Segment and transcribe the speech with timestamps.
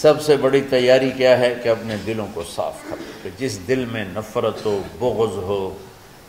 [0.00, 3.84] سب سے بڑی تیاری کیا ہے کہ اپنے دلوں کو صاف کر لو جس دل
[3.84, 5.76] میں نفرت ہو، بغض ہو،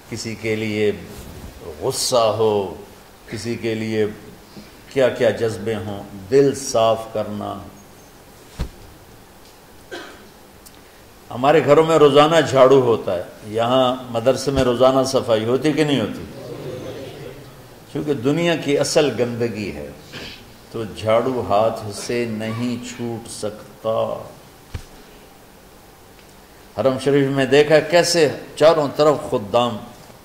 [0.10, 0.92] کسی کے لیے
[1.80, 2.74] غصہ ہو،
[3.30, 4.06] کسی کے لیے
[4.94, 7.60] کیا کیا جذبے ہوں، دل صاف کرنا۔
[11.32, 16.02] ہمارے گھروں میں روزانہ جھاڑو ہوتا ہے۔ یہاں مدرسے میں روزانہ صفائی ہوتی کہ نہیں
[16.02, 16.24] ہوتی؟
[17.92, 19.92] کیونکہ دنیا کی اصل گندگی ہے۔
[20.76, 24.24] تو جھاڑو ہاتھ سے نہیں چھوٹ سکتا۔
[26.80, 29.78] حرم شریف میں دیکھا کیسے چاروں طرف خدام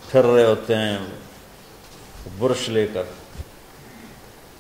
[0.09, 0.99] پھر رہے ہوتے ہیں،
[2.39, 3.03] برش لے کر۔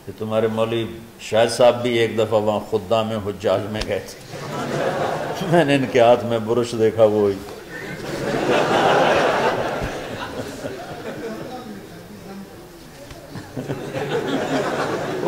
[0.06, 0.86] کہ تمہارے مولوی
[1.20, 4.36] شاہد صاحب بھی ایک دفعہ وہاں خدام حجاج میں گئے تھے۔
[5.52, 7.34] میں نے ان کے ہاتھ میں برش دیکھا وہی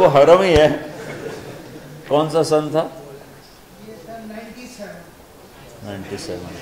[0.02, 0.68] وہ حرم ہی ہے۔
[2.08, 2.88] کون سا سن تھا؟
[5.82, 6.54] Ninety seven.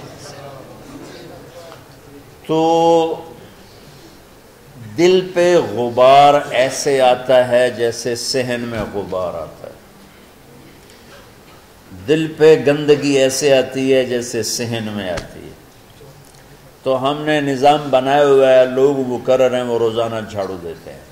[2.47, 3.31] تو
[4.99, 9.73] دل پہ غبار ایسے آتا ہے جیسے سہن میں غبار آتا ہے۔
[12.09, 15.53] دل پہ گندگی ایسے آتی ہے جیسے سہن میں آتی ہے۔
[16.83, 20.57] تو ہم نے نظام بنایا ہوا ہے، لوگ وہ کر رہے ہیں، وہ روزانہ جھاڑو
[20.63, 21.10] دیتے ہیں۔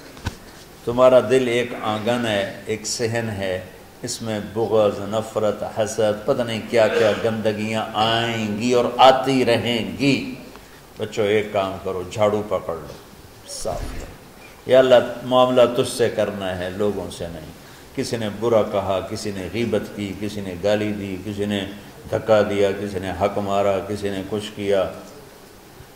[0.88, 3.60] تمہارا دل ایک آنگن ہے، ایک سہن ہے،
[4.02, 9.98] اس میں بغض، نفرت، حسد، پتہ نہیں کیا کیا گندگیاں آئیں گی اور آتی رہیں
[9.98, 10.34] گی۔
[10.96, 12.86] بچوں، ایک کام کرو، جھاڑو پکڑ لو۔
[13.48, 14.06] صاف کرو۔
[14.66, 14.94] یا اللہ،
[15.24, 17.46] معاملہ تجھ سے کرنا ہے، لوگوں سے نہیں۔
[17.94, 21.66] کسی نے برا کہا، کسی نے غیبت کی، کسی نے گالی دی، کسی نے
[22.10, 24.90] دھکا دیا، کسی نے حق مارا، کسی نے کچھ کیا۔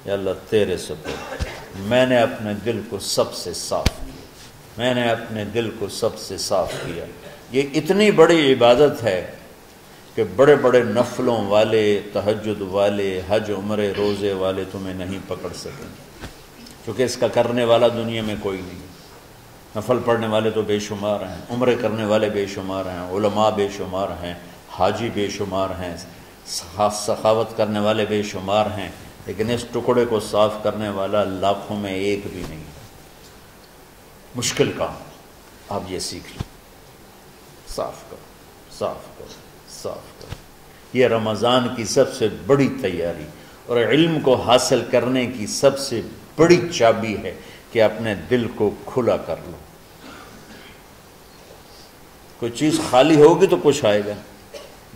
[0.05, 0.95] یا اللہ، تیرے سب
[1.77, 4.12] میں نے اپنے دل کو سب سے صاف کیا۔
[4.79, 7.05] میں نے اپنے دل کو سب سے صاف کیا۔
[7.51, 9.31] یہ اتنی بڑی عبادت ہے
[10.15, 16.27] کہ بڑے بڑے نفلوں والے، تہجد والے، حج عمر روزے والے تمہیں نہیں پکڑ سکیں۔
[16.85, 18.93] کیونکہ اس کا کرنے والا دنیا میں کوئی نہیں۔
[19.77, 23.69] نفل پڑھنے والے تو بے شمار ہیں، عمرے کرنے والے بے شمار ہیں، علماء بے
[23.77, 24.35] شمار ہیں،
[24.71, 25.97] حاجی بے شمار ہیں
[26.47, 28.89] سخاوت کرنے والے بے شمار ہیں،
[29.27, 32.72] لیکن اس ٹکڑے کو صاف کرنے والا لاکھوں میں ایک بھی نہیں۔
[34.37, 34.95] مشکل کام۔
[35.69, 36.43] آپ یہ سیکھ لیں۔
[37.69, 38.17] صاف کرو
[38.79, 39.33] صاف کرو
[39.83, 40.35] صاف کرو۔
[40.93, 43.25] یہ رمضان کی سب سے بڑی تیاری
[43.67, 46.01] اور علم کو حاصل کرنے کی سب سے
[46.37, 47.35] بڑی چابی ہے
[47.73, 49.57] کہ اپنے دل کو کھلا کر لو۔
[52.41, 54.13] کوئی چیز خالی ہوگی تو کچھ آئے گا۔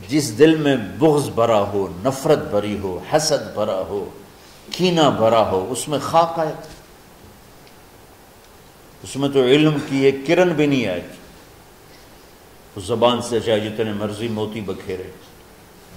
[0.08, 4.10] جس دل میں بغض بھرا ہو، نفرت بھری ہو، حسد بھرا ہو،
[4.72, 6.52] کینہ بھرا ہو، اس میں خاک آئے
[9.06, 11.16] اس میں تو علم کی ایک کرن بھی نہیں آئے گی
[12.76, 15.10] اس زبان سے چاہے جتنے مرضی موتی بکھیرے،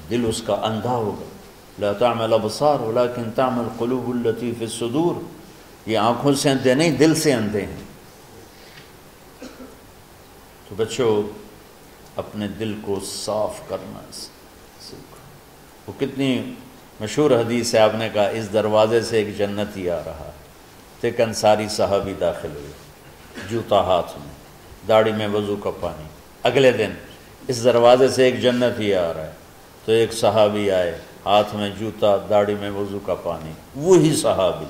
[0.10, 1.24] دل اس کا اندھا ہوگا
[1.80, 5.16] لا تعمل ابصار، ولیکن تعمل قلوب التي في الصدور۔
[5.86, 7.84] یہ آنکھوں سے اندھے نہیں، دل سے اندھے ہیں۔
[10.70, 11.24] تو بچوں،
[12.16, 15.16] اپنے دل کو صاف کرنا۔ سیکھو
[15.88, 16.54] وہ کتنی
[17.00, 20.32] مشہور حدیث ہے، آپ نے کہا، اس دروازے سے ایک جنتی آ رہا
[21.00, 22.89] تک انصاری صحابی داخل ہوئے
[23.50, 24.34] جوتا ہاتھ میں،
[24.88, 26.04] داڑھی میں وضو کا پانی۔
[26.44, 26.90] اگلے دن
[27.48, 29.32] اس دروازے سے ایک جنت ہی آ رہا ہے۔
[29.86, 34.66] تو ایک صحابی آئے، ہاتھ میں جوتا، داڑھی میں وضو کا پانی۔ وہی صحابی۔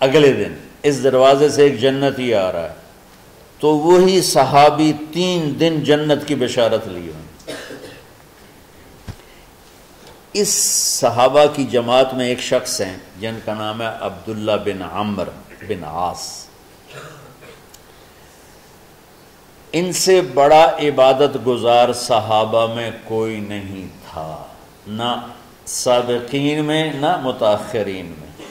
[0.00, 2.74] اگلے دن اس دروازے سے ایک جنت ہی آ رہا ہے۔
[3.58, 7.52] تو وہی صحابی تین دن جنت کی بشارت لی ہوئی
[10.32, 10.48] اس
[11.00, 15.28] صحابہ کی جماعت میں ایک شخص ہیں، جن کا نام ہے عبداللہ بن عمر
[15.68, 16.45] بن عاص۔
[19.78, 24.44] ان سے بڑا عبادت گزار صحابہ میں کوئی نہیں تھا،
[24.86, 25.26] نہ
[25.66, 28.46] سابقین میں، نہ متاخرین میں،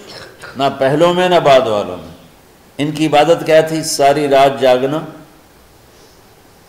[0.57, 2.15] نہ پہلوں میں، نہ بعد والوں میں۔
[2.77, 4.99] ان کی عبادت کیا تھی؟ ساری رات جاگنا،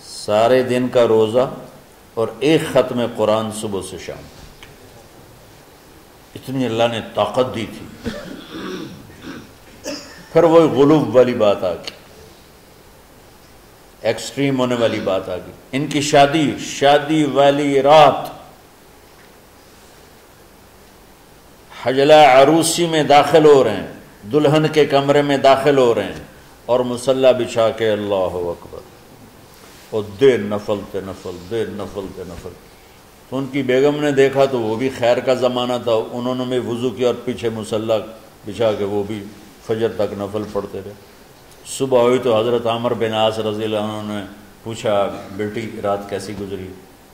[0.08, 1.50] سارے دن کا روزہ
[2.14, 4.22] اور ایک ختم قرآن صبح سے شام۔
[6.34, 8.10] اتنی اللہ نے طاقت دی تھی۔
[10.32, 12.05] پھر وہ غلوب والی بات آ گئی۔
[14.02, 18.36] ایکسٹریم ہونے والی بات آ گئی ان کی شادی شادی والی رات۔
[21.82, 23.92] حجلہ عروسی میں داخل ہو رہے ہیں،
[24.32, 26.24] دلہن کے کمرے میں داخل ہو رہے ہیں
[26.66, 28.80] اور مسلح بچھا کے اللہ اکبر۔
[29.90, 32.48] اور دیر نفل تے نفل دیر نفل تے نفل۔
[33.28, 36.44] تو ان کی بیگم نے دیکھا تو وہ بھی خیر کا زمانہ تھا۔ انہوں نے
[36.44, 37.94] بھی وضو کیا اور پیچھے مسلح
[38.46, 39.24] بچھا کے وہ بھی
[39.66, 40.92] فجر تک نفل پڑھتے رہے۔
[41.68, 44.24] صبح ہوئی تو حضرت عامر بن آس رضی اللہ عنہ نے
[44.64, 46.66] پوچھا، بیٹی، رات کیسی گزری؟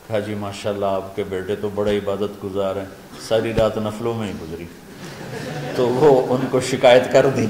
[0.09, 2.85] کہا جی ماشاءاللہ، آپ کے بیٹے تو بڑے عبادت گزار ہیں،
[3.29, 4.65] ساری رات نفلوں میں ہی گزری۔
[5.77, 7.47] تو وہ ان کو شکایت کر دی۔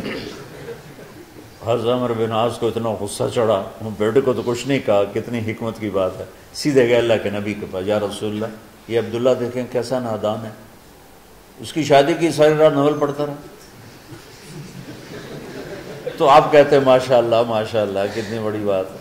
[1.67, 5.05] حضرت عمر بن عاص کو اتنا غصہ چڑھا۔ وہ بیٹے کو تو کچھ نہیں کہا،
[5.15, 8.47] کتنی حکمت کی بات ہے۔ سیدھے گئے اللہ کے نبی کے پاس، یا رسول اللہ،
[8.89, 10.51] یہ عبداللہ دیکھیں کیسا نادان ہے۔
[11.61, 13.35] اس کی شادی کی ساری رات نول پڑھتا رہا۔
[16.23, 18.97] تو آپ کہتے ہیں ماشاء اللہ ماشاء اللہ کتنی بڑی بات ہے۔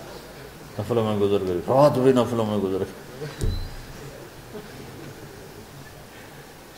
[0.80, 3.50] نفلوں میں گزر گئی۔ رات بھی نفلوں میں گزر گئی۔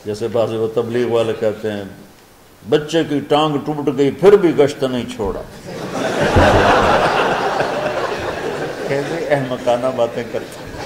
[0.06, 1.84] جیسے بعض وہ تبلیغ والے کہتے ہیں،
[2.70, 5.42] بچے کی ٹانگ ٹوٹ گئی، پھر بھی گشت نہیں چھوڑا۔
[8.88, 10.82] کیسے احمقانہ باتیں کرتے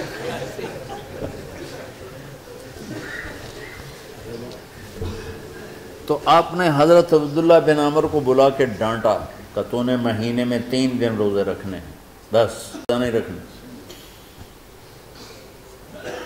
[6.05, 9.17] تو آپ نے حضرت عبداللہ بن عمر کو بلا کے ڈانٹا۔
[9.57, 11.95] کہ تو نے مہینے میں تین دن روزے رکھنے ہیں۔
[12.33, 13.37] بس نہیں رکھنے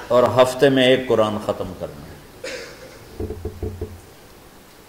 [0.07, 2.45] اور ہفتے میں ایک قرآن ختم کرنا ہے۔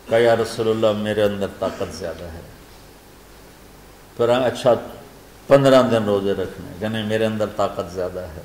[0.08, 2.40] کہ یا رسول اللہ، میرے اندر طاقت زیادہ ہے۔
[4.16, 4.74] پھر اچھا
[5.46, 8.42] پندرہ دن روزے رکھنے یعنی میرے اندر طاقت زیادہ ہے۔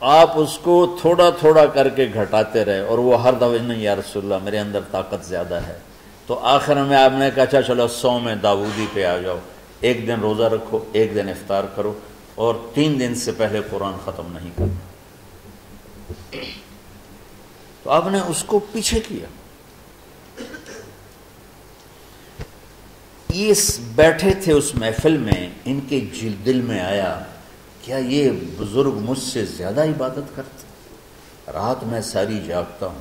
[0.00, 3.96] آپ اس کو تھوڑا تھوڑا کر کے گھٹاتے رہے اور وہ ہر دفعہ نہیں، یا
[3.96, 5.78] رسول اللہ، میرے اندر طاقت زیادہ ہے۔
[6.26, 9.38] تو آخر میں آپ نے کہا اچھا چلو، سو میں داودی پہ آ جاؤ۔
[9.80, 11.92] ایک دن روزہ رکھو، ایک دن افطار کرو
[12.34, 14.78] اور تین دن سے پہلے قرآن ختم نہیں کرنا
[17.82, 19.26] تو آپ نے اس کو پیچھے کیا۔
[23.28, 23.52] یہ
[23.94, 26.00] بیٹھے تھے اس محفل میں، ان کے
[26.46, 27.18] دل میں آیا،
[27.82, 33.00] کیا یہ بزرگ مجھ سے زیادہ عبادت کرتے؟ رات میں ساری جاگتا ہوں،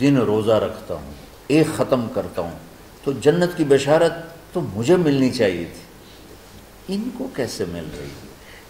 [0.00, 1.12] دن روزہ رکھتا ہوں۔
[1.50, 2.58] ایک ختم کرتا ہوں۔
[3.04, 4.12] تو جنت کی بشارت
[4.52, 8.08] تو مجھے ملنی چاہیے تھی۔ ان کو کیسے مل رہی؟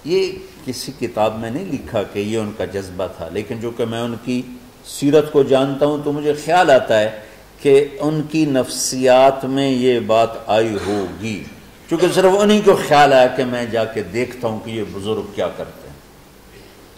[0.05, 0.32] یہ
[0.65, 4.00] کسی کتاب میں نہیں لکھا کہ یہ ان کا جذبہ تھا، لیکن جو کہ میں
[4.00, 4.43] ان کی
[4.85, 7.21] سیرت کو جانتا ہوں تو مجھے خیال آتا ہے
[7.61, 11.44] کہ ان کی نفسیات میں یہ بات آئی ہوگی۔
[11.91, 15.23] چونکہ صرف انہی کو خیال آیا کہ میں جا کے دیکھتا ہوں کہ یہ بزرگ
[15.35, 15.94] کیا کرتے ہیں۔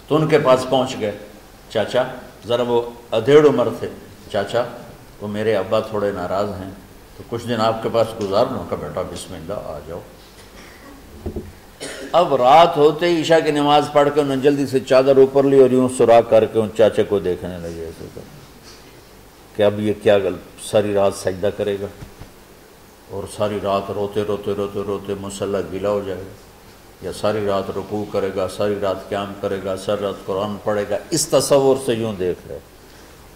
[0.08, 1.12] تو ان کے پاس پہنچ گئے۔
[1.70, 2.02] چاچا،
[2.46, 3.88] ذرا وہ ادھیڑ عمر تھے۔
[4.32, 4.64] چاچا
[5.22, 6.70] وہ میرے ابا تھوڑے ناراض ہیں،
[7.16, 10.00] تو کچھ دن آپ کے پاس گزار لوں۔ کا بیٹا، بسم اللہ، آ جاؤ۔
[12.12, 15.44] اب رات ہوتے ہی عشاء کی نماز پڑھ کے انہوں نے جلدی سے چادر اوپر
[15.44, 18.20] لی اور یوں سراغ کر کے ان چاچے کو دیکھنے لگے۔ ایسے کر
[19.56, 20.34] کہ اب یہ کیا گل،
[20.70, 21.86] ساری رات سجدہ کرے گا
[23.10, 26.32] اور ساری رات روتے روتے روتے روتے مسلح گلا ہو جائے گا۔
[27.02, 30.84] یا ساری رات رکوع کرے گا، ساری رات قیام کرے گا، ساری رات قرآن پڑھے
[30.90, 32.58] گا۔ اس تصور سے یوں دیکھ رہے۔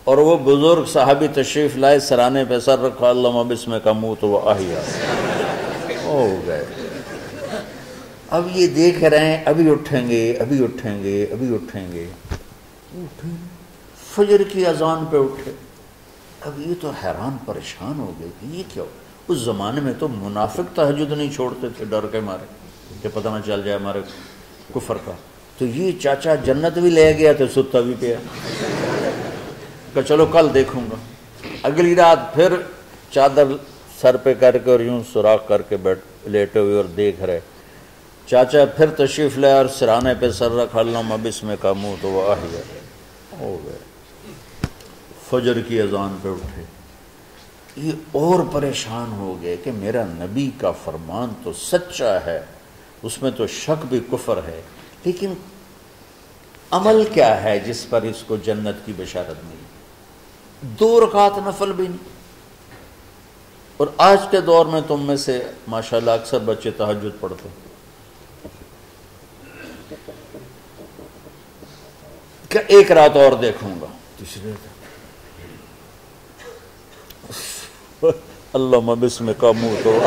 [0.06, 4.28] اور وہ بزرگ صحابی تشریف لائے، سرانے پہ سر رکھا اللہ بسم کا منہ تو
[4.28, 4.80] وہ آہیا۔
[6.04, 6.64] ہو گئے۔
[8.30, 12.06] اب یہ دیکھ رہے ہیں، ابھی اٹھیں گے، ابھی اٹھیں گے، ابھی اٹھیں گے۔
[14.14, 15.52] فجر کی اذان پہ اٹھے۔
[16.40, 18.88] اب یہ تو حیران پریشان ہو گئے کہ یہ کیا ہو؟
[19.28, 22.46] اس زمانے میں تو منافق تحجد نہیں چھوڑتے تھے، ڈر کے مارے۔
[23.02, 24.00] کہ پتہ نہ چل جائے ہمارے
[24.74, 25.12] کفر کا۔
[25.58, 28.16] تو یہ چاچا جنت بھی لے گیا تو ستا بھی پیا۔
[29.96, 30.96] کہ چلو کل دیکھوں گا۔
[31.62, 32.52] اگلی رات پھر
[33.10, 33.44] چادر
[34.00, 37.40] سر پہ کر کے اور یوں سوراخ کر کے بیٹھ لیٹے ہوئے اور دیکھ رہے۔
[38.26, 42.08] چاچا پھر تشریف لے اور سرانے پہ سر رکھ اللہ اب میں کا منہ تو
[42.08, 42.62] وہ آ گئے
[43.40, 43.78] ہو گئے
[45.30, 46.62] فجر کی اذان پہ اٹھے۔
[47.76, 52.40] یہ اور پریشان ہو گئے کہ میرا نبی کا فرمان تو سچا ہے،
[53.02, 54.62] اس میں تو شک بھی کفر ہے۔
[55.04, 55.34] لیکن
[56.70, 59.55] عمل کیا ہے جس پر اس کو جنت کی بشارت ملی؟
[60.60, 62.16] دو رکعت نفل بھی نہیں۔
[63.76, 67.48] اور آج کے دور میں تم میں سے ماشاءاللہ اکثر بچے تحجد پڑھتے
[72.48, 73.86] کہ ایک رات اور دیکھوں گا۔
[78.52, 79.98] اللہ بسم کا منہ تو۔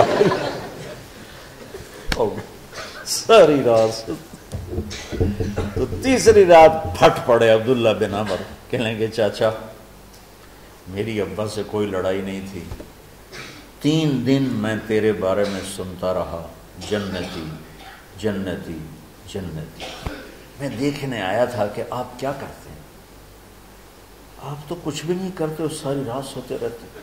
[3.05, 4.11] ساری رات۔
[5.75, 9.49] تو تیسری رات پھٹ پڑے عبداللہ بن عمر۔ کہنے گے چاچا
[10.89, 12.63] میری ابا سے کوئی لڑائی نہیں تھی۔
[13.81, 16.47] تین دن میں تیرے بارے میں سنتا رہا۔
[16.89, 17.43] جنتی
[18.19, 18.77] جنتی
[19.33, 19.83] جنتی۔
[20.59, 22.79] میں دیکھنے آیا تھا کہ آپ کیا کرتے ہیں۔
[24.51, 26.99] آپ تو کچھ بھی نہیں کرتے اور ساری رات سوتے رہتے۔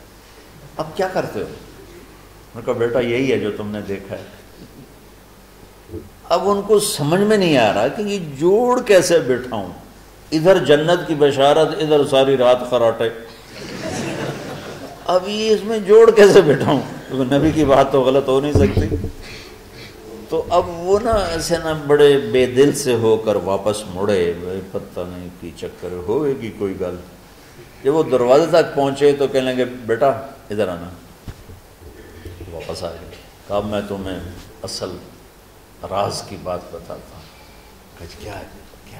[0.77, 1.45] اب کیا کرتے ہو؟
[2.55, 4.23] میں کہا، بیٹا، یہی ہے جو تم نے دیکھا ہے۔
[6.29, 9.73] اب ان کو سمجھ میں نہیں آ رہا کہ یہ جوڑ کیسے بیٹھا ہوں
[10.31, 13.09] ادھر جنت کی بشارت، ادھر ساری رات خراٹے۔
[15.07, 18.53] اب یہ اس میں جوڑ کیسے بیٹھا ہوں نبی کی بات تو غلط ہو نہیں
[18.53, 18.95] سکتی۔
[20.29, 24.33] تو اب وہ نا ایسے نا بڑے بے دل سے ہو کر واپس مڑے
[24.71, 26.95] پتہ نہیں کی چکر ہوئے گی کوئی گل۔
[27.83, 30.09] جب وہ دروازے تک پہنچے تو کہنے لگے، بیٹا،
[30.49, 30.89] ادھر آنا۔
[32.51, 33.15] واپس آ گئے
[33.49, 34.19] اب میں تمہیں
[34.63, 34.89] اصل
[35.89, 38.45] راز کی بات بتاتا ہوں۔ کیا ہے؟
[38.91, 38.99] کیا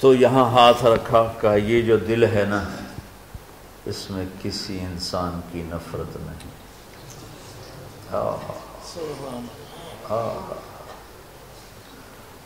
[0.00, 2.64] تو یہاں ہاتھ رکھا، کہا، یہ جو دل ہے نا
[3.86, 6.62] اس میں کسی انسان کی نفرت نہیں۔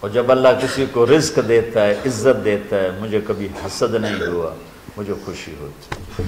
[0.01, 4.27] اور جب اللہ کسی کو رزق دیتا ہے، عزت دیتا ہے، مجھے کبھی حسد نہیں
[4.27, 4.51] ہوا،
[4.97, 6.23] مجھے خوشی ہوتی۔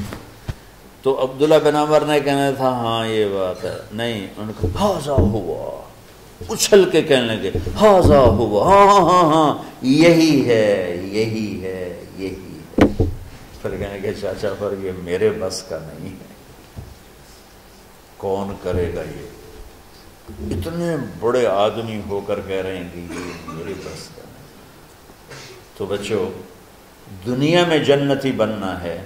[1.03, 5.13] تو عبداللہ بن عمر نے کہنا تھا ہاں یہ بات ہے۔ نہیں، ان کو ہاضا
[5.13, 5.83] ہوا۔
[6.49, 7.51] اچھل کے کہنے لگے
[7.81, 11.78] ہاضا ہوا۔ ہاں، ہاں، ہاں،, ہاں ہاں ہاں ہاں یہی ہے یہی ہے۔
[13.63, 16.39] پھر کہنے کہ چاچا اچھا، پر یہ میرے بس کا نہیں ہے۔
[18.17, 19.27] کون کرے گا یہ؟
[20.51, 24.23] اتنے بڑے آدمی ہو کر کہہ رہے ہیں کہ یہ میرے بس کا
[25.77, 26.31] تو بچوں،
[27.27, 29.03] دنیا میں جنتی بننا ہے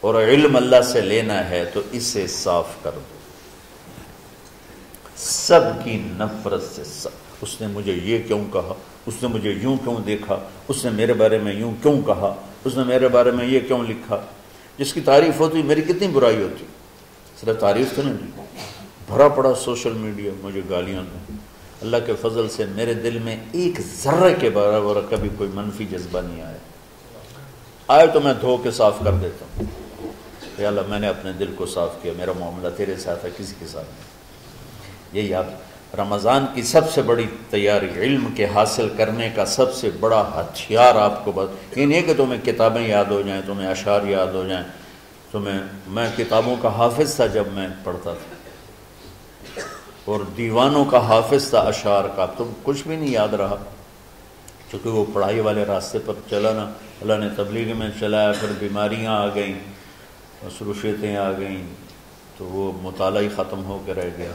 [0.00, 3.00] اور علم اللہ سے لینا ہے، تو اسے صاف کر دو۔
[5.16, 8.74] سب کی نفرت سے سب اس نے مجھے یہ کیوں کہا؟
[9.06, 10.38] اس نے مجھے یوں کیوں دیکھا؟
[10.68, 13.82] اس نے میرے بارے میں یوں کیوں کہا؟ اس نے میرے بارے میں یہ کیوں
[13.82, 14.20] لکھا؟
[14.78, 16.64] جس کی تعریف ہوتی، میری کتنی برائی ہوتی؟
[17.40, 18.42] صرف تعریف تو نہیں،
[19.06, 21.36] بھرا پڑا سوشل میڈیا، مجھے گالیاں دیں۔
[21.80, 26.20] اللہ کے فضل سے میرے دل میں ایک ذرہ کے برابر کبھی کوئی منفی جذبہ
[26.20, 26.56] نہیں آیا۔
[27.88, 29.64] آئے تو میں دھو کے صاف کر دیتا ہوں۔
[30.58, 33.54] یا اللہ، میں نے اپنے دل کو صاف کیا، میرا معاملہ تیرے ساتھ ہے، کسی
[33.58, 34.04] کے ساتھ نہیں۔
[35.12, 35.44] یہ یاد
[35.98, 40.94] رمضان کی سب سے بڑی تیاری علم کے حاصل کرنے کا سب سے بڑا ہتھیار
[40.94, 44.48] آپ کو بس یہ نہیں کہ تمہیں کتابیں یاد ہو جائیں، تمہیں اشعار یاد ہو
[44.48, 44.64] جائیں،
[45.32, 48.36] تمہیں میں کتابوں کا حافظ تھا جب میں پڑھتا تھا۔
[50.04, 53.56] اور دیوانوں کا حافظ تھا اشعار کا۔ تم کچھ بھی نہیں یاد رہا۔
[54.70, 59.12] چونکہ وہ پڑھائی والے راستے پر چلا نا۔ اللہ نے تبلیغ میں چلایا، پھر بیماریاں
[59.12, 59.58] آ گئیں،
[60.42, 61.62] مصروفیتیں آ گئیں،
[62.36, 64.32] تو وہ مطالعہ ہی ختم ہو کے رہ گیا۔